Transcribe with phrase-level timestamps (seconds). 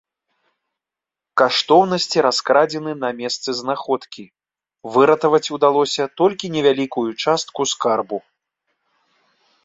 [1.39, 4.25] Каштоўнасці раскрадзены на месцы знаходкі,
[4.95, 8.19] выратаваць удалося толькі невялікую частку скарбу.